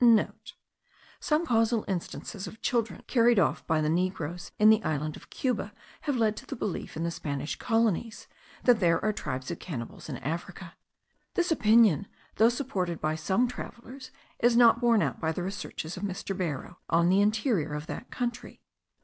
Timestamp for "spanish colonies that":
7.11-8.79